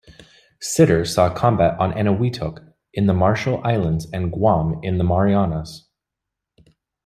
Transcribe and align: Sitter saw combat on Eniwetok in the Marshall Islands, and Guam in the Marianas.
Sitter 0.59 1.05
saw 1.05 1.31
combat 1.31 1.79
on 1.79 1.91
Eniwetok 1.93 2.73
in 2.91 3.05
the 3.05 3.13
Marshall 3.13 3.61
Islands, 3.63 4.07
and 4.11 4.31
Guam 4.33 4.79
in 4.81 4.97
the 4.97 5.03
Marianas. 5.03 5.89